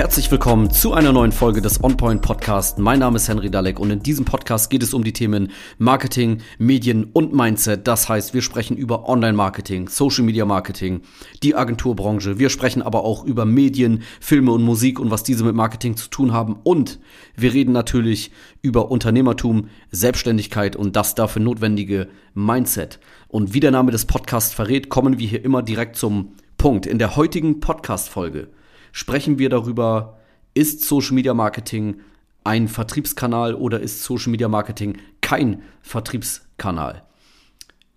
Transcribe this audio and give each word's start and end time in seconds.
Herzlich 0.00 0.30
willkommen 0.30 0.70
zu 0.70 0.94
einer 0.94 1.12
neuen 1.12 1.30
Folge 1.30 1.60
des 1.60 1.84
OnPoint 1.84 2.22
Podcast. 2.22 2.78
Mein 2.78 3.00
Name 3.00 3.16
ist 3.16 3.28
Henry 3.28 3.50
Dalek 3.50 3.78
und 3.78 3.90
in 3.90 4.02
diesem 4.02 4.24
Podcast 4.24 4.70
geht 4.70 4.82
es 4.82 4.94
um 4.94 5.04
die 5.04 5.12
Themen 5.12 5.52
Marketing, 5.76 6.38
Medien 6.56 7.10
und 7.12 7.34
Mindset. 7.34 7.86
Das 7.86 8.08
heißt, 8.08 8.32
wir 8.32 8.40
sprechen 8.40 8.78
über 8.78 9.10
Online-Marketing, 9.10 9.88
Social 9.88 10.24
Media 10.24 10.46
Marketing, 10.46 11.02
die 11.42 11.54
Agenturbranche. 11.54 12.38
Wir 12.38 12.48
sprechen 12.48 12.80
aber 12.80 13.04
auch 13.04 13.26
über 13.26 13.44
Medien, 13.44 14.02
Filme 14.20 14.52
und 14.52 14.62
Musik 14.62 14.98
und 14.98 15.10
was 15.10 15.22
diese 15.22 15.44
mit 15.44 15.54
Marketing 15.54 15.98
zu 15.98 16.08
tun 16.08 16.32
haben. 16.32 16.56
Und 16.62 16.98
wir 17.36 17.52
reden 17.52 17.72
natürlich 17.72 18.30
über 18.62 18.90
Unternehmertum, 18.90 19.68
Selbstständigkeit 19.90 20.76
und 20.76 20.96
das 20.96 21.14
dafür 21.14 21.42
notwendige 21.42 22.08
Mindset. 22.32 23.00
Und 23.28 23.52
wie 23.52 23.60
der 23.60 23.70
Name 23.70 23.92
des 23.92 24.06
Podcasts 24.06 24.54
verrät, 24.54 24.88
kommen 24.88 25.18
wir 25.18 25.28
hier 25.28 25.44
immer 25.44 25.62
direkt 25.62 25.96
zum 25.96 26.32
Punkt. 26.56 26.86
In 26.86 26.98
der 26.98 27.16
heutigen 27.16 27.60
Podcast-Folge 27.60 28.48
sprechen 28.92 29.38
wir 29.38 29.48
darüber, 29.48 30.18
ist 30.54 30.82
Social 30.82 31.14
Media 31.14 31.34
Marketing 31.34 32.00
ein 32.44 32.68
Vertriebskanal 32.68 33.54
oder 33.54 33.80
ist 33.80 34.02
Social 34.02 34.30
Media 34.30 34.48
Marketing 34.48 34.98
kein 35.20 35.62
Vertriebskanal? 35.82 37.02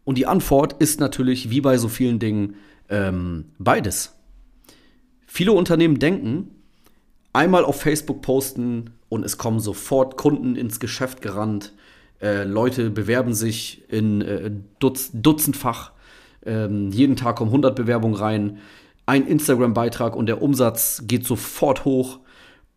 Und 0.03 0.17
die 0.17 0.27
Antwort 0.27 0.73
ist 0.81 0.99
natürlich, 0.99 1.49
wie 1.49 1.61
bei 1.61 1.77
so 1.77 1.87
vielen 1.87 2.19
Dingen, 2.19 2.55
ähm, 2.89 3.45
beides. 3.57 4.13
Viele 5.25 5.53
Unternehmen 5.53 5.97
denken, 5.97 6.51
einmal 7.31 7.65
auf 7.65 7.81
Facebook 7.81 8.21
posten 8.21 8.91
und 9.09 9.23
es 9.23 9.37
kommen 9.37 9.59
sofort 9.59 10.17
Kunden 10.17 10.55
ins 10.55 10.79
Geschäft 10.79 11.21
gerannt. 11.21 11.73
Äh, 12.21 12.43
Leute 12.43 12.89
bewerben 12.89 13.33
sich 13.33 13.83
in 13.89 14.21
äh, 14.21 14.51
Dutz 14.79 15.11
Dutzendfach. 15.13 15.91
Ähm, 16.45 16.91
jeden 16.91 17.15
Tag 17.15 17.37
kommen 17.37 17.49
100 17.49 17.75
Bewerbungen 17.75 18.15
rein 18.15 18.59
ein 19.05 19.27
Instagram-Beitrag 19.27 20.15
und 20.15 20.27
der 20.27 20.41
Umsatz 20.41 21.03
geht 21.05 21.25
sofort 21.25 21.85
hoch. 21.85 22.19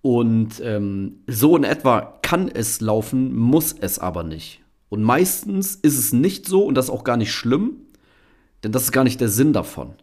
Und 0.03 0.61
ähm, 0.63 1.23
so 1.27 1.57
in 1.57 1.65
etwa 1.65 2.19
kann 2.23 2.49
es 2.49 2.81
laufen, 2.81 3.35
muss 3.35 3.73
es 3.73 3.99
aber 3.99 4.23
nicht. 4.23 4.63
Und 4.89 5.03
meistens 5.03 5.75
ist 5.75 5.99
es 5.99 6.13
nicht 6.13 6.47
so 6.47 6.65
und 6.65 6.77
das 6.77 6.87
ist 6.87 6.91
auch 6.91 7.05
gar 7.05 7.17
nicht 7.17 7.33
schlimm, 7.33 7.81
denn 8.63 8.73
das 8.73 8.85
ist 8.85 8.93
gar 8.93 9.05
nicht 9.05 9.21
der 9.21 9.29
Sinn 9.29 9.53
davon. 9.53 9.95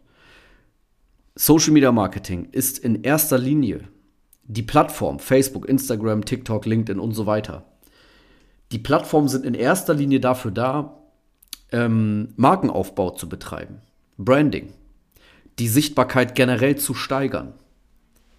Social 1.35 1.71
Media 1.71 1.91
Marketing 1.91 2.49
ist 2.51 2.79
in 2.79 3.03
erster 3.03 3.37
Linie 3.37 3.81
die 4.43 4.61
Plattform, 4.61 5.19
Facebook, 5.19 5.67
Instagram, 5.69 6.25
TikTok, 6.25 6.65
LinkedIn 6.65 6.99
und 6.99 7.13
so 7.13 7.25
weiter. 7.25 7.63
Die 8.73 8.79
Plattformen 8.79 9.29
sind 9.29 9.45
in 9.45 9.53
erster 9.53 9.93
Linie 9.93 10.19
dafür 10.19 10.51
da, 10.51 10.99
ähm, 11.71 12.33
Markenaufbau 12.35 13.11
zu 13.11 13.29
betreiben, 13.29 13.81
Branding 14.17 14.73
die 15.59 15.67
Sichtbarkeit 15.67 16.35
generell 16.35 16.77
zu 16.77 16.93
steigern 16.93 17.53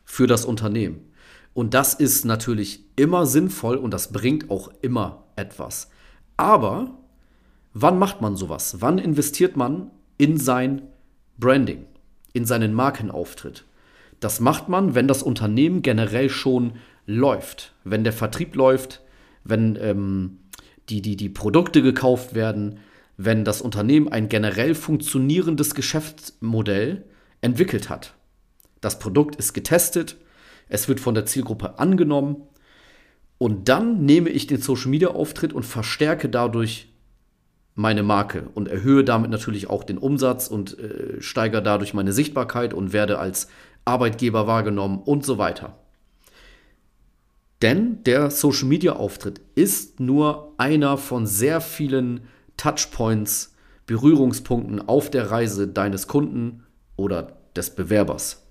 für 0.04 0.26
das 0.26 0.44
Unternehmen. 0.44 1.10
Und 1.52 1.74
das 1.74 1.94
ist 1.94 2.24
natürlich 2.24 2.84
immer 2.96 3.26
sinnvoll 3.26 3.76
und 3.76 3.92
das 3.92 4.12
bringt 4.12 4.50
auch 4.50 4.70
immer 4.82 5.24
etwas. 5.36 5.88
Aber 6.36 6.98
wann 7.72 7.98
macht 7.98 8.20
man 8.20 8.36
sowas? 8.36 8.76
Wann 8.80 8.98
investiert 8.98 9.56
man 9.56 9.90
in 10.18 10.36
sein 10.36 10.82
Branding, 11.38 11.86
in 12.32 12.44
seinen 12.44 12.74
Markenauftritt? 12.74 13.64
Das 14.18 14.40
macht 14.40 14.68
man, 14.68 14.94
wenn 14.94 15.06
das 15.06 15.22
Unternehmen 15.22 15.82
generell 15.82 16.28
schon 16.28 16.74
läuft, 17.06 17.72
wenn 17.84 18.04
der 18.04 18.12
Vertrieb 18.12 18.56
läuft, 18.56 19.02
wenn 19.44 19.76
ähm, 19.80 20.38
die, 20.88 21.02
die, 21.02 21.16
die 21.16 21.28
Produkte 21.28 21.82
gekauft 21.82 22.34
werden, 22.34 22.78
wenn 23.16 23.44
das 23.44 23.62
Unternehmen 23.62 24.08
ein 24.08 24.28
generell 24.28 24.74
funktionierendes 24.74 25.74
Geschäftsmodell 25.74 27.04
entwickelt 27.40 27.88
hat. 27.88 28.14
Das 28.80 28.98
Produkt 28.98 29.36
ist 29.36 29.52
getestet, 29.52 30.16
es 30.68 30.88
wird 30.88 31.00
von 31.00 31.14
der 31.14 31.26
Zielgruppe 31.26 31.78
angenommen 31.78 32.48
und 33.38 33.68
dann 33.68 34.04
nehme 34.04 34.30
ich 34.30 34.46
den 34.46 34.60
Social 34.60 34.90
Media 34.90 35.08
Auftritt 35.08 35.52
und 35.52 35.64
verstärke 35.64 36.28
dadurch 36.28 36.88
meine 37.74 38.02
Marke 38.02 38.48
und 38.54 38.68
erhöhe 38.68 39.04
damit 39.04 39.30
natürlich 39.30 39.68
auch 39.68 39.84
den 39.84 39.98
Umsatz 39.98 40.46
und 40.46 40.78
äh, 40.78 41.20
steigere 41.20 41.62
dadurch 41.62 41.92
meine 41.92 42.12
Sichtbarkeit 42.12 42.72
und 42.72 42.92
werde 42.92 43.18
als 43.18 43.48
Arbeitgeber 43.84 44.46
wahrgenommen 44.46 45.02
und 45.04 45.24
so 45.24 45.38
weiter. 45.38 45.78
Denn 47.62 48.02
der 48.04 48.30
Social 48.30 48.68
Media 48.68 48.94
Auftritt 48.94 49.40
ist 49.54 49.98
nur 49.98 50.52
einer 50.58 50.96
von 50.96 51.26
sehr 51.26 51.60
vielen 51.60 52.20
Touchpoints, 52.56 53.54
Berührungspunkten 53.86 54.88
auf 54.88 55.10
der 55.10 55.30
Reise 55.30 55.68
deines 55.68 56.06
Kunden 56.08 56.64
oder 56.96 57.36
des 57.54 57.70
Bewerbers. 57.70 58.42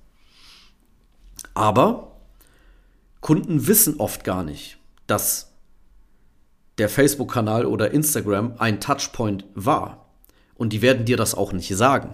Aber 1.53 2.18
Kunden 3.22 3.68
wissen 3.68 4.00
oft 4.00 4.24
gar 4.24 4.44
nicht, 4.44 4.78
dass 5.08 5.53
der 6.78 6.90
Facebook-Kanal 6.90 7.66
oder 7.66 7.91
Instagram 7.91 8.56
ein 8.58 8.80
Touchpoint 8.80 9.46
war. 9.53 10.09
Und 10.56 10.74
die 10.74 10.81
werden 10.81 11.06
dir 11.06 11.18
das 11.18 11.35
auch 11.35 11.53
nicht 11.53 11.75
sagen. 11.75 12.14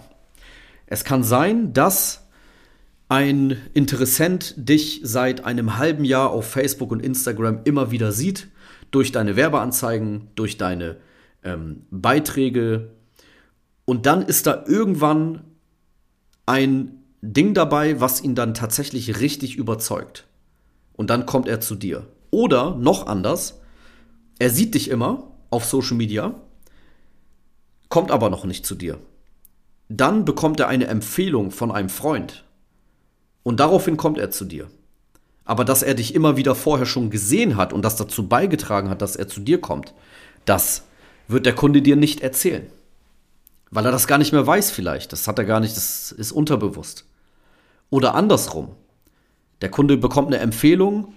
Es 0.86 1.04
kann 1.04 1.24
sein, 1.24 1.74
dass 1.74 2.28
ein 3.08 3.58
Interessent 3.74 4.54
dich 4.58 5.02
seit 5.04 5.46
einem 5.46 5.78
halben 5.78 6.04
Jahr 6.06 6.30
auf 6.30 6.50
Facebook 6.50 6.92
und 6.92 7.02
Instagram 7.02 7.62
immer 7.64 7.92
wieder 7.92 8.12
sieht, 8.12 8.48
durch 8.92 9.12
deine 9.12 9.36
Werbeanzeigen, 9.36 10.30
durch 10.36 10.58
deine 10.58 10.98
ähm, 11.44 11.86
Beiträge. 11.92 12.92
Und 13.86 14.06
dann 14.06 14.22
ist 14.22 14.48
da 14.48 14.64
irgendwann 14.68 15.42
ein 16.46 17.04
Ding 17.22 17.54
dabei, 17.54 18.00
was 18.00 18.22
ihn 18.22 18.36
dann 18.36 18.54
tatsächlich 18.54 19.20
richtig 19.20 19.56
überzeugt. 19.56 20.26
Und 20.94 21.10
dann 21.10 21.26
kommt 21.26 21.48
er 21.48 21.60
zu 21.60 21.76
dir. 21.76 22.08
Oder 22.32 22.76
noch 22.76 23.08
anders, 23.08 23.60
er 24.38 24.50
sieht 24.50 24.76
dich 24.76 24.90
immer 24.90 25.32
auf 25.50 25.66
Social 25.66 25.98
Media, 25.98 26.36
kommt 27.90 28.12
aber 28.12 28.30
noch 28.30 28.46
nicht 28.46 28.66
zu 28.66 28.76
dir. 28.76 29.00
Dann 29.90 30.24
bekommt 30.24 30.60
er 30.60 30.68
eine 30.68 30.88
Empfehlung 30.88 31.52
von 31.52 31.72
einem 31.72 31.90
Freund. 31.90 32.46
Und 33.44 33.60
daraufhin 33.60 33.98
kommt 33.98 34.20
er 34.20 34.30
zu 34.30 34.46
dir. 34.46 34.70
Aber 35.44 35.66
dass 35.66 35.82
er 35.82 35.96
dich 35.96 36.14
immer 36.14 36.38
wieder 36.38 36.54
vorher 36.54 36.86
schon 36.86 37.10
gesehen 37.10 37.58
hat 37.58 37.74
und 37.74 37.84
das 37.84 37.96
dazu 37.96 38.28
beigetragen 38.28 38.90
hat, 38.90 39.02
dass 39.02 39.16
er 39.16 39.28
zu 39.28 39.40
dir 39.40 39.60
kommt, 39.60 39.96
das 40.46 40.84
wird 41.30 41.46
der 41.46 41.56
Kunde 41.56 41.82
dir 41.82 41.96
nicht 41.96 42.22
erzählen. 42.22 42.68
Weil 43.72 43.86
er 43.86 43.92
das 43.92 44.08
gar 44.08 44.18
nicht 44.18 44.34
mehr 44.34 44.46
weiß 44.46 44.72
vielleicht. 44.72 45.14
Das 45.14 45.28
hat 45.28 45.38
er 45.38 45.46
gar 45.46 45.60
nicht, 45.60 45.78
das 45.78 46.12
ist 46.12 46.32
unterbewusst. 46.32 47.06
Oder 47.90 48.16
andersrum. 48.16 48.76
Der 49.62 49.70
Kunde 49.70 49.98
bekommt 49.98 50.28
eine 50.28 50.40
Empfehlung, 50.40 51.14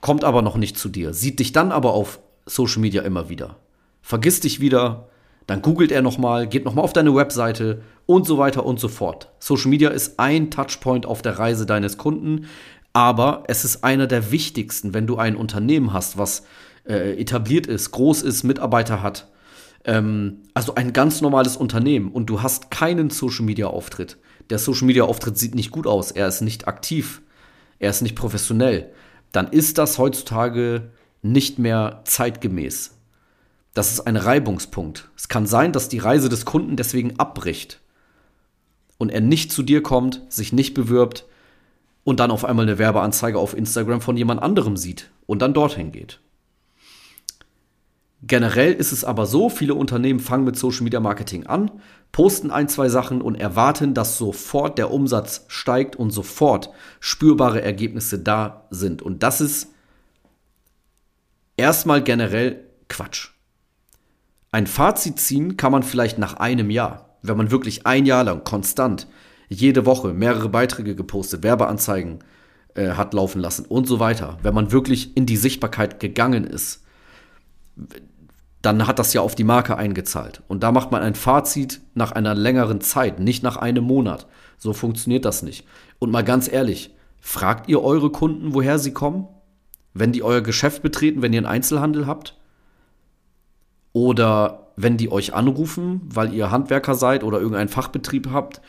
kommt 0.00 0.24
aber 0.24 0.42
noch 0.42 0.56
nicht 0.56 0.78
zu 0.78 0.88
dir, 0.88 1.12
sieht 1.12 1.38
dich 1.38 1.52
dann 1.52 1.70
aber 1.70 1.92
auf 1.92 2.18
Social 2.46 2.80
Media 2.80 3.02
immer 3.02 3.28
wieder. 3.28 3.56
Vergisst 4.00 4.44
dich 4.44 4.60
wieder, 4.60 5.08
dann 5.46 5.60
googelt 5.60 5.92
er 5.92 6.02
nochmal, 6.02 6.48
geht 6.48 6.64
nochmal 6.64 6.84
auf 6.84 6.92
deine 6.94 7.14
Webseite 7.14 7.82
und 8.06 8.26
so 8.26 8.38
weiter 8.38 8.64
und 8.64 8.80
so 8.80 8.88
fort. 8.88 9.28
Social 9.38 9.68
Media 9.70 9.90
ist 9.90 10.18
ein 10.18 10.50
Touchpoint 10.50 11.04
auf 11.04 11.20
der 11.20 11.38
Reise 11.38 11.66
deines 11.66 11.98
Kunden, 11.98 12.46
aber 12.94 13.44
es 13.48 13.64
ist 13.64 13.84
einer 13.84 14.06
der 14.06 14.30
wichtigsten, 14.30 14.94
wenn 14.94 15.06
du 15.06 15.16
ein 15.16 15.36
Unternehmen 15.36 15.92
hast, 15.92 16.16
was 16.16 16.44
äh, 16.86 17.20
etabliert 17.20 17.66
ist, 17.66 17.90
groß 17.90 18.22
ist, 18.22 18.42
Mitarbeiter 18.42 19.02
hat, 19.02 19.28
ähm, 19.84 20.42
also 20.54 20.74
ein 20.74 20.92
ganz 20.92 21.20
normales 21.20 21.56
Unternehmen 21.56 22.10
und 22.10 22.26
du 22.26 22.42
hast 22.42 22.70
keinen 22.70 23.10
Social 23.10 23.44
Media 23.44 23.66
Auftritt. 23.66 24.18
Der 24.50 24.58
Social 24.58 24.86
Media 24.86 25.04
Auftritt 25.04 25.38
sieht 25.38 25.54
nicht 25.54 25.70
gut 25.70 25.86
aus, 25.86 26.10
er 26.10 26.28
ist 26.28 26.40
nicht 26.40 26.68
aktiv, 26.68 27.22
er 27.78 27.90
ist 27.90 28.02
nicht 28.02 28.16
professionell, 28.16 28.90
dann 29.32 29.48
ist 29.48 29.78
das 29.78 29.98
heutzutage 29.98 30.90
nicht 31.22 31.58
mehr 31.58 32.02
zeitgemäß. 32.04 32.92
Das 33.72 33.90
ist 33.90 34.00
ein 34.00 34.16
Reibungspunkt. 34.16 35.10
Es 35.16 35.28
kann 35.28 35.46
sein, 35.46 35.72
dass 35.72 35.88
die 35.88 35.98
Reise 35.98 36.28
des 36.28 36.44
Kunden 36.44 36.76
deswegen 36.76 37.18
abbricht 37.18 37.80
und 38.98 39.10
er 39.10 39.20
nicht 39.20 39.50
zu 39.50 39.62
dir 39.62 39.82
kommt, 39.82 40.22
sich 40.28 40.52
nicht 40.52 40.74
bewirbt 40.74 41.26
und 42.04 42.20
dann 42.20 42.30
auf 42.30 42.44
einmal 42.44 42.66
eine 42.66 42.78
Werbeanzeige 42.78 43.38
auf 43.38 43.56
Instagram 43.56 44.00
von 44.00 44.16
jemand 44.16 44.42
anderem 44.42 44.76
sieht 44.76 45.10
und 45.26 45.42
dann 45.42 45.54
dorthin 45.54 45.90
geht. 45.90 46.20
Generell 48.26 48.72
ist 48.72 48.92
es 48.92 49.04
aber 49.04 49.26
so, 49.26 49.50
viele 49.50 49.74
Unternehmen 49.74 50.18
fangen 50.18 50.44
mit 50.44 50.56
Social 50.56 50.84
Media 50.84 50.98
Marketing 50.98 51.46
an, 51.46 51.70
posten 52.10 52.50
ein, 52.50 52.68
zwei 52.68 52.88
Sachen 52.88 53.20
und 53.20 53.34
erwarten, 53.34 53.92
dass 53.92 54.16
sofort 54.16 54.78
der 54.78 54.90
Umsatz 54.90 55.44
steigt 55.48 55.94
und 55.94 56.10
sofort 56.10 56.70
spürbare 57.00 57.60
Ergebnisse 57.60 58.18
da 58.18 58.66
sind. 58.70 59.02
Und 59.02 59.22
das 59.22 59.42
ist 59.42 59.68
erstmal 61.58 62.02
generell 62.02 62.64
Quatsch. 62.88 63.28
Ein 64.52 64.66
Fazit 64.66 65.20
ziehen 65.20 65.58
kann 65.58 65.72
man 65.72 65.82
vielleicht 65.82 66.16
nach 66.16 66.34
einem 66.34 66.70
Jahr, 66.70 67.18
wenn 67.20 67.36
man 67.36 67.50
wirklich 67.50 67.86
ein 67.86 68.06
Jahr 68.06 68.24
lang 68.24 68.42
konstant 68.42 69.06
jede 69.48 69.84
Woche 69.84 70.14
mehrere 70.14 70.48
Beiträge 70.48 70.94
gepostet, 70.94 71.42
Werbeanzeigen 71.42 72.20
äh, 72.74 72.92
hat 72.92 73.12
laufen 73.12 73.40
lassen 73.42 73.66
und 73.66 73.86
so 73.86 74.00
weiter, 74.00 74.38
wenn 74.42 74.54
man 74.54 74.72
wirklich 74.72 75.14
in 75.14 75.26
die 75.26 75.36
Sichtbarkeit 75.36 76.00
gegangen 76.00 76.44
ist 76.44 76.84
dann 78.64 78.86
hat 78.86 78.98
das 78.98 79.12
ja 79.12 79.20
auf 79.20 79.34
die 79.34 79.44
Marke 79.44 79.76
eingezahlt. 79.76 80.42
Und 80.48 80.62
da 80.62 80.72
macht 80.72 80.90
man 80.90 81.02
ein 81.02 81.14
Fazit 81.14 81.80
nach 81.94 82.12
einer 82.12 82.34
längeren 82.34 82.80
Zeit, 82.80 83.20
nicht 83.20 83.42
nach 83.42 83.56
einem 83.56 83.84
Monat. 83.84 84.26
So 84.58 84.72
funktioniert 84.72 85.24
das 85.24 85.42
nicht. 85.42 85.66
Und 85.98 86.10
mal 86.10 86.24
ganz 86.24 86.50
ehrlich, 86.50 86.94
Fragt 87.26 87.70
ihr 87.70 87.82
eure 87.82 88.10
Kunden, 88.10 88.52
woher 88.52 88.78
sie 88.78 88.92
kommen? 88.92 89.26
Wenn 89.94 90.12
die 90.12 90.22
euer 90.22 90.42
Geschäft 90.42 90.82
betreten, 90.82 91.22
wenn 91.22 91.32
ihr 91.32 91.38
einen 91.38 91.46
Einzelhandel 91.46 92.06
habt? 92.06 92.36
Oder 93.94 94.68
wenn 94.76 94.98
die 94.98 95.10
euch 95.10 95.32
anrufen, 95.32 96.02
weil 96.04 96.34
ihr 96.34 96.50
Handwerker 96.50 96.94
seid 96.94 97.24
oder 97.24 97.38
irgendeinen 97.38 97.70
Fachbetrieb 97.70 98.28
habt 98.30 98.60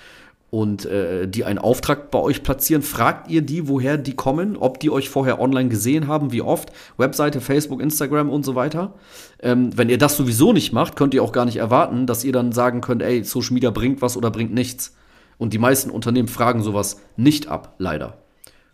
und 0.51 0.85
äh, 0.85 1.27
die 1.27 1.43
einen 1.43 1.59
Auftrag 1.59 2.11
bei 2.11 2.19
euch 2.19 2.43
platzieren, 2.43 2.81
fragt 2.81 3.29
ihr 3.29 3.41
die, 3.41 3.67
woher 3.67 3.97
die 3.97 4.15
kommen, 4.15 4.55
ob 4.55 4.79
die 4.79 4.89
euch 4.89 5.09
vorher 5.09 5.41
online 5.41 5.69
gesehen 5.69 6.07
haben, 6.07 6.31
wie 6.31 6.41
oft, 6.41 6.71
Webseite, 6.97 7.41
Facebook, 7.41 7.81
Instagram 7.81 8.29
und 8.29 8.45
so 8.45 8.55
weiter. 8.55 8.93
Ähm, 9.41 9.77
wenn 9.77 9.89
ihr 9.89 9.97
das 9.97 10.15
sowieso 10.15 10.53
nicht 10.53 10.71
macht, 10.71 10.95
könnt 10.95 11.13
ihr 11.13 11.23
auch 11.23 11.31
gar 11.31 11.45
nicht 11.45 11.57
erwarten, 11.57 12.07
dass 12.07 12.23
ihr 12.23 12.31
dann 12.31 12.51
sagen 12.51 12.81
könnt, 12.81 13.01
ey, 13.01 13.23
Social 13.23 13.53
Media 13.53 13.71
bringt 13.71 14.01
was 14.01 14.15
oder 14.15 14.31
bringt 14.31 14.53
nichts. 14.53 14.95
Und 15.37 15.53
die 15.53 15.57
meisten 15.57 15.89
Unternehmen 15.89 16.29
fragen 16.29 16.63
sowas 16.63 17.01
nicht 17.17 17.47
ab, 17.47 17.75
leider. 17.77 18.19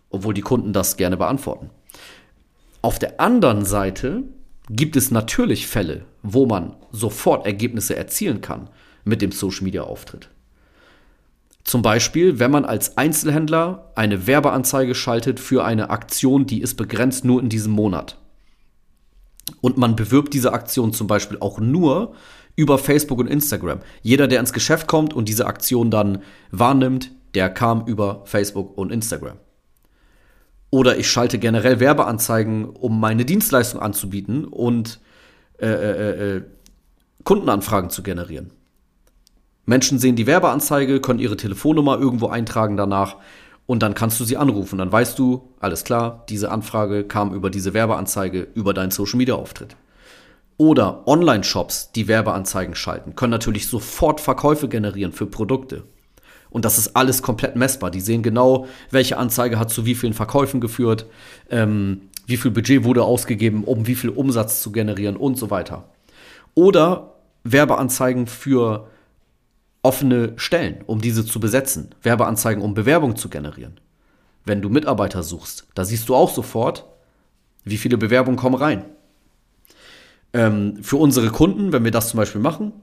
Obwohl 0.09 0.33
die 0.33 0.41
Kunden 0.41 0.73
das 0.73 0.97
gerne 0.97 1.17
beantworten. 1.17 1.69
Auf 2.83 2.99
der 2.99 3.19
anderen 3.19 3.65
Seite 3.65 4.23
gibt 4.69 4.95
es 4.95 5.09
natürlich 5.09 5.67
Fälle, 5.67 6.05
wo 6.21 6.45
man 6.45 6.75
sofort 6.91 7.45
Ergebnisse 7.45 7.95
erzielen 7.95 8.41
kann 8.41 8.69
mit 9.03 9.21
dem 9.21 9.31
Social 9.31 9.63
Media 9.63 9.83
Auftritt. 9.83 10.29
Zum 11.63 11.81
Beispiel, 11.81 12.39
wenn 12.39 12.51
man 12.51 12.65
als 12.65 12.97
Einzelhändler 12.97 13.91
eine 13.95 14.27
Werbeanzeige 14.27 14.95
schaltet 14.95 15.39
für 15.39 15.63
eine 15.63 15.89
Aktion, 15.89 16.45
die 16.45 16.61
ist 16.61 16.75
begrenzt 16.75 17.23
nur 17.23 17.39
in 17.41 17.49
diesem 17.49 17.71
Monat. 17.71 18.17
Und 19.61 19.77
man 19.77 19.95
bewirbt 19.95 20.33
diese 20.33 20.53
Aktion 20.53 20.93
zum 20.93 21.07
Beispiel 21.07 21.37
auch 21.39 21.59
nur 21.59 22.13
über 22.55 22.77
Facebook 22.77 23.19
und 23.19 23.27
Instagram. 23.27 23.79
Jeder, 24.01 24.27
der 24.27 24.39
ins 24.39 24.53
Geschäft 24.53 24.87
kommt 24.87 25.13
und 25.13 25.29
diese 25.29 25.45
Aktion 25.45 25.91
dann 25.91 26.23
wahrnimmt, 26.51 27.11
der 27.35 27.49
kam 27.49 27.85
über 27.85 28.23
Facebook 28.25 28.77
und 28.77 28.91
Instagram. 28.91 29.37
Oder 30.69 30.97
ich 30.97 31.09
schalte 31.09 31.37
generell 31.37 31.79
Werbeanzeigen, 31.79 32.65
um 32.65 32.99
meine 32.99 33.25
Dienstleistung 33.25 33.81
anzubieten 33.81 34.45
und 34.45 34.99
äh, 35.59 35.67
äh, 35.67 36.37
äh, 36.37 36.41
Kundenanfragen 37.23 37.89
zu 37.89 38.03
generieren. 38.03 38.51
Menschen 39.71 39.99
sehen 39.99 40.17
die 40.17 40.27
Werbeanzeige, 40.27 40.99
können 40.99 41.19
ihre 41.19 41.37
Telefonnummer 41.37 41.97
irgendwo 41.97 42.27
eintragen 42.27 42.75
danach 42.75 43.15
und 43.67 43.81
dann 43.81 43.93
kannst 43.93 44.19
du 44.19 44.25
sie 44.25 44.35
anrufen. 44.35 44.77
Dann 44.77 44.91
weißt 44.91 45.17
du, 45.17 45.47
alles 45.61 45.85
klar, 45.85 46.25
diese 46.27 46.51
Anfrage 46.51 47.05
kam 47.05 47.33
über 47.33 47.49
diese 47.49 47.73
Werbeanzeige, 47.73 48.49
über 48.53 48.73
deinen 48.73 48.91
Social 48.91 49.17
Media 49.17 49.35
Auftritt. 49.35 49.77
Oder 50.57 51.07
Online-Shops, 51.07 51.93
die 51.93 52.09
Werbeanzeigen 52.09 52.75
schalten, 52.75 53.15
können 53.15 53.31
natürlich 53.31 53.67
sofort 53.67 54.19
Verkäufe 54.19 54.67
generieren 54.67 55.13
für 55.13 55.25
Produkte. 55.25 55.85
Und 56.49 56.65
das 56.65 56.77
ist 56.77 56.97
alles 56.97 57.21
komplett 57.21 57.55
messbar. 57.55 57.91
Die 57.91 58.01
sehen 58.01 58.23
genau, 58.23 58.67
welche 58.89 59.17
Anzeige 59.17 59.57
hat 59.57 59.69
zu 59.69 59.85
wie 59.85 59.95
vielen 59.95 60.13
Verkäufen 60.13 60.59
geführt, 60.59 61.05
ähm, 61.49 62.09
wie 62.27 62.35
viel 62.35 62.51
Budget 62.51 62.83
wurde 62.83 63.03
ausgegeben, 63.03 63.63
um 63.63 63.87
wie 63.87 63.95
viel 63.95 64.09
Umsatz 64.09 64.61
zu 64.61 64.73
generieren 64.73 65.15
und 65.15 65.37
so 65.37 65.49
weiter. 65.49 65.85
Oder 66.55 67.13
Werbeanzeigen 67.45 68.27
für 68.27 68.90
offene 69.83 70.33
Stellen, 70.35 70.83
um 70.85 71.01
diese 71.01 71.25
zu 71.25 71.39
besetzen. 71.39 71.95
Werbeanzeigen, 72.01 72.63
um 72.63 72.73
Bewerbung 72.73 73.15
zu 73.15 73.29
generieren. 73.29 73.79
Wenn 74.45 74.61
du 74.61 74.69
Mitarbeiter 74.69 75.23
suchst, 75.23 75.67
da 75.75 75.85
siehst 75.85 76.09
du 76.09 76.15
auch 76.15 76.29
sofort, 76.33 76.85
wie 77.63 77.77
viele 77.77 77.97
Bewerbungen 77.97 78.37
kommen 78.37 78.55
rein. 78.55 78.85
Ähm, 80.33 80.83
für 80.83 80.97
unsere 80.97 81.29
Kunden, 81.29 81.73
wenn 81.73 81.83
wir 81.83 81.91
das 81.91 82.09
zum 82.09 82.17
Beispiel 82.17 82.41
machen, 82.41 82.73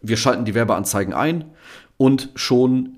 wir 0.00 0.16
schalten 0.16 0.44
die 0.44 0.54
Werbeanzeigen 0.54 1.12
ein 1.12 1.44
und 1.96 2.30
schon, 2.34 2.97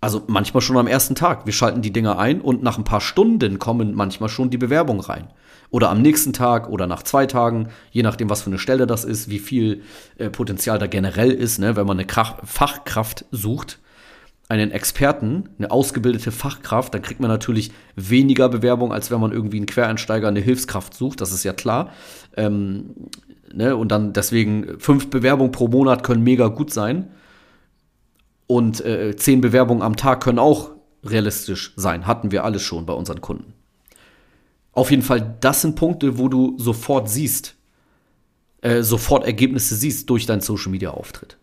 also 0.00 0.22
manchmal 0.26 0.62
schon 0.62 0.78
am 0.78 0.86
ersten 0.86 1.14
Tag, 1.14 1.46
wir 1.46 1.52
schalten 1.52 1.82
die 1.82 1.92
Dinger 1.92 2.18
ein 2.18 2.40
und 2.40 2.62
nach 2.62 2.78
ein 2.78 2.84
paar 2.84 3.00
Stunden 3.00 3.58
kommen 3.58 3.94
manchmal 3.94 4.28
schon 4.28 4.50
die 4.50 4.58
Bewerbungen 4.58 5.02
rein. 5.02 5.28
Oder 5.70 5.90
am 5.90 6.02
nächsten 6.02 6.32
Tag 6.32 6.68
oder 6.68 6.86
nach 6.86 7.02
zwei 7.02 7.26
Tagen, 7.26 7.68
je 7.92 8.02
nachdem, 8.02 8.28
was 8.28 8.42
für 8.42 8.50
eine 8.50 8.58
Stelle 8.58 8.86
das 8.86 9.04
ist, 9.04 9.30
wie 9.30 9.38
viel 9.38 9.82
äh, 10.18 10.30
Potenzial 10.30 10.78
da 10.78 10.86
generell 10.86 11.30
ist, 11.30 11.58
ne, 11.58 11.76
wenn 11.76 11.86
man 11.86 11.98
eine 11.98 12.06
Krach 12.06 12.38
Fachkraft 12.44 13.24
sucht, 13.30 13.78
einen 14.48 14.72
Experten, 14.72 15.48
eine 15.58 15.70
ausgebildete 15.70 16.32
Fachkraft, 16.32 16.92
dann 16.92 17.02
kriegt 17.02 17.20
man 17.20 17.30
natürlich 17.30 17.70
weniger 17.94 18.48
Bewerbung, 18.48 18.92
als 18.92 19.12
wenn 19.12 19.20
man 19.20 19.30
irgendwie 19.30 19.58
einen 19.58 19.66
Quereinsteiger, 19.66 20.26
eine 20.26 20.40
Hilfskraft 20.40 20.92
sucht, 20.92 21.20
das 21.20 21.30
ist 21.30 21.44
ja 21.44 21.52
klar. 21.52 21.92
Ähm, 22.36 22.94
ne, 23.54 23.76
und 23.76 23.92
dann 23.92 24.12
deswegen 24.12 24.80
fünf 24.80 25.08
Bewerbungen 25.08 25.52
pro 25.52 25.68
Monat 25.68 26.02
können 26.02 26.24
mega 26.24 26.48
gut 26.48 26.72
sein. 26.72 27.10
Und 28.50 28.84
äh, 28.84 29.14
zehn 29.14 29.40
Bewerbungen 29.40 29.80
am 29.80 29.94
Tag 29.94 30.24
können 30.24 30.40
auch 30.40 30.72
realistisch 31.04 31.72
sein. 31.76 32.08
Hatten 32.08 32.32
wir 32.32 32.42
alles 32.42 32.62
schon 32.62 32.84
bei 32.84 32.92
unseren 32.92 33.20
Kunden. 33.20 33.54
Auf 34.72 34.90
jeden 34.90 35.04
Fall, 35.04 35.36
das 35.40 35.62
sind 35.62 35.76
Punkte, 35.76 36.18
wo 36.18 36.26
du 36.26 36.58
sofort 36.58 37.08
siehst, 37.08 37.54
äh, 38.62 38.82
sofort 38.82 39.24
Ergebnisse 39.24 39.76
siehst 39.76 40.10
durch 40.10 40.26
deinen 40.26 40.40
Social 40.40 40.72
Media 40.72 40.90
Auftritt. 40.90 41.36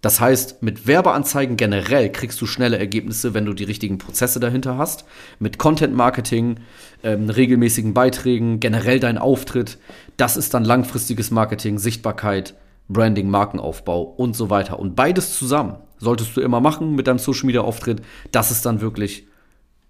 Das 0.00 0.18
heißt, 0.18 0.62
mit 0.62 0.86
Werbeanzeigen 0.86 1.58
generell 1.58 2.10
kriegst 2.10 2.40
du 2.40 2.46
schnelle 2.46 2.78
Ergebnisse, 2.78 3.34
wenn 3.34 3.44
du 3.44 3.52
die 3.52 3.64
richtigen 3.64 3.98
Prozesse 3.98 4.40
dahinter 4.40 4.78
hast. 4.78 5.04
Mit 5.40 5.58
Content 5.58 5.94
Marketing, 5.94 6.60
ähm, 7.02 7.28
regelmäßigen 7.28 7.92
Beiträgen, 7.92 8.60
generell 8.60 8.98
dein 8.98 9.18
Auftritt. 9.18 9.76
Das 10.16 10.38
ist 10.38 10.54
dann 10.54 10.64
langfristiges 10.64 11.30
Marketing, 11.30 11.76
Sichtbarkeit, 11.78 12.54
Branding, 12.88 13.28
Markenaufbau 13.28 14.02
und 14.02 14.36
so 14.36 14.50
weiter. 14.50 14.78
Und 14.78 14.94
beides 14.94 15.36
zusammen 15.36 15.76
solltest 15.98 16.36
du 16.36 16.40
immer 16.40 16.60
machen 16.60 16.94
mit 16.94 17.06
deinem 17.06 17.18
Social 17.18 17.46
Media 17.46 17.62
Auftritt. 17.62 18.02
Das 18.32 18.50
ist 18.50 18.66
dann 18.66 18.80
wirklich 18.80 19.26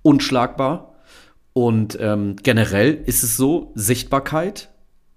unschlagbar. 0.02 0.94
Und 1.52 1.98
ähm, 2.00 2.36
generell 2.42 2.94
ist 3.06 3.22
es 3.22 3.36
so, 3.36 3.72
Sichtbarkeit 3.74 4.70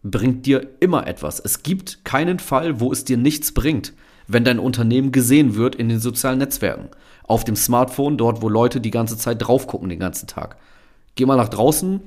bringt 0.03 0.45
dir 0.45 0.67
immer 0.79 1.07
etwas. 1.07 1.39
Es 1.39 1.63
gibt 1.63 2.03
keinen 2.05 2.39
Fall, 2.39 2.79
wo 2.79 2.91
es 2.91 3.05
dir 3.05 3.17
nichts 3.17 3.53
bringt 3.53 3.93
wenn 4.27 4.43
dein 4.43 4.59
Unternehmen 4.59 5.11
gesehen 5.11 5.55
wird 5.55 5.75
in 5.75 5.89
den 5.89 5.99
sozialen 5.99 6.39
Netzwerken. 6.39 6.89
Auf 7.23 7.43
dem 7.43 7.55
Smartphone, 7.55 8.17
dort, 8.17 8.41
wo 8.41 8.49
Leute 8.49 8.81
die 8.81 8.91
ganze 8.91 9.17
Zeit 9.17 9.45
drauf 9.45 9.67
gucken, 9.67 9.89
den 9.89 9.99
ganzen 9.99 10.27
Tag. 10.27 10.57
Geh 11.15 11.25
mal 11.25 11.37
nach 11.37 11.49
draußen 11.49 12.01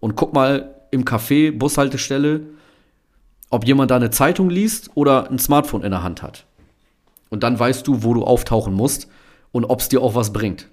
und 0.00 0.16
guck 0.16 0.32
mal 0.32 0.74
im 0.90 1.04
Café, 1.04 1.56
Bushaltestelle, 1.56 2.46
ob 3.50 3.66
jemand 3.66 3.90
da 3.90 3.96
eine 3.96 4.10
Zeitung 4.10 4.50
liest 4.50 4.90
oder 4.94 5.30
ein 5.30 5.38
Smartphone 5.38 5.82
in 5.82 5.90
der 5.90 6.02
Hand 6.02 6.22
hat. 6.22 6.44
Und 7.30 7.42
dann 7.42 7.58
weißt 7.58 7.86
du, 7.86 8.02
wo 8.02 8.14
du 8.14 8.24
auftauchen 8.24 8.74
musst 8.74 9.08
und 9.52 9.64
ob 9.64 9.80
es 9.80 9.88
dir 9.88 10.02
auch 10.02 10.14
was 10.14 10.32
bringt. 10.32 10.68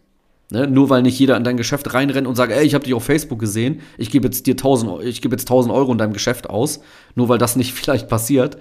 Ne? 0.52 0.68
Nur 0.68 0.90
weil 0.90 1.02
nicht 1.02 1.18
jeder 1.18 1.38
in 1.38 1.44
dein 1.44 1.58
Geschäft 1.58 1.94
reinrennt 1.94 2.28
und 2.28 2.36
sagt, 2.36 2.52
ey, 2.52 2.66
ich 2.66 2.74
habe 2.76 2.84
dich 2.84 2.94
auf 2.94 3.04
Facebook 3.04 3.40
gesehen, 3.40 3.82
ich 3.98 4.12
gebe 4.12 4.28
jetzt 4.28 4.46
dir 4.46 4.54
1000, 4.54 5.04
ich 5.04 5.22
gebe 5.22 5.34
jetzt 5.34 5.46
1000 5.46 5.74
Euro 5.74 5.92
in 5.92 5.98
deinem 5.98 6.14
Geschäft 6.14 6.50
aus, 6.50 6.82
nur 7.16 7.30
weil 7.30 7.38
das 7.38 7.56
nicht 7.56 7.74
vielleicht 7.76 8.08
passiert, 8.08 8.58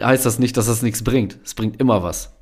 heißt 0.00 0.26
das 0.26 0.38
nicht, 0.38 0.56
dass 0.56 0.66
das 0.66 0.82
nichts 0.82 1.02
bringt. 1.02 1.38
Es 1.44 1.54
bringt 1.54 1.80
immer 1.80 2.02
was. 2.02 2.34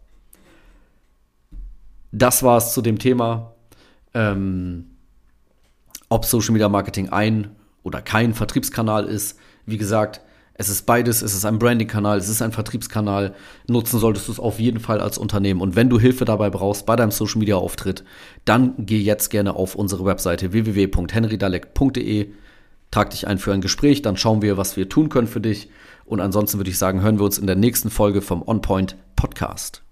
Das 2.10 2.42
war 2.42 2.56
es 2.56 2.72
zu 2.72 2.80
dem 2.80 2.98
Thema, 2.98 3.54
ähm, 4.14 4.86
ob 6.08 6.24
Social 6.24 6.52
Media 6.52 6.68
Marketing 6.68 7.10
ein 7.10 7.54
oder 7.82 8.00
kein 8.00 8.32
Vertriebskanal 8.32 9.04
ist. 9.04 9.38
Wie 9.66 9.76
gesagt, 9.76 10.22
es 10.60 10.68
ist 10.68 10.86
beides, 10.86 11.22
es 11.22 11.36
ist 11.36 11.44
ein 11.44 11.60
Branding-Kanal, 11.60 12.18
es 12.18 12.28
ist 12.28 12.42
ein 12.42 12.50
Vertriebskanal. 12.50 13.32
Nutzen 13.68 14.00
solltest 14.00 14.26
du 14.26 14.32
es 14.32 14.40
auf 14.40 14.58
jeden 14.58 14.80
Fall 14.80 15.00
als 15.00 15.16
Unternehmen. 15.16 15.60
Und 15.60 15.76
wenn 15.76 15.88
du 15.88 16.00
Hilfe 16.00 16.24
dabei 16.24 16.50
brauchst 16.50 16.84
bei 16.84 16.96
deinem 16.96 17.12
Social 17.12 17.38
Media 17.38 17.54
Auftritt, 17.54 18.02
dann 18.44 18.74
geh 18.76 18.98
jetzt 18.98 19.28
gerne 19.30 19.54
auf 19.54 19.76
unsere 19.76 20.04
Webseite 20.04 20.52
www.henrydalek.de, 20.52 22.30
trag 22.90 23.10
dich 23.10 23.28
ein 23.28 23.38
für 23.38 23.52
ein 23.52 23.60
Gespräch, 23.60 24.02
dann 24.02 24.16
schauen 24.16 24.42
wir, 24.42 24.56
was 24.56 24.76
wir 24.76 24.88
tun 24.88 25.10
können 25.10 25.28
für 25.28 25.40
dich. 25.40 25.70
Und 26.04 26.18
ansonsten 26.18 26.58
würde 26.58 26.70
ich 26.70 26.78
sagen, 26.78 27.02
hören 27.02 27.20
wir 27.20 27.24
uns 27.24 27.38
in 27.38 27.46
der 27.46 27.56
nächsten 27.56 27.88
Folge 27.88 28.20
vom 28.20 28.42
OnPoint 28.42 28.96
Podcast. 29.14 29.87